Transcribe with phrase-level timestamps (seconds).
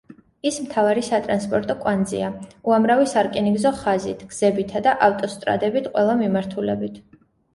[0.49, 2.29] ის მთავარი სატრანსპორტო კვანძია,
[2.71, 6.99] უამრავი სარკინიგზო ხაზით, გზებითა და ავტოსტრადებით ყველა მიმართულებით.